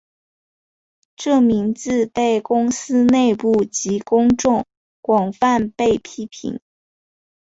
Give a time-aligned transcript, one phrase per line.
[1.15, 4.65] 这名字被公司内部及公众
[4.99, 6.59] 广泛被批评。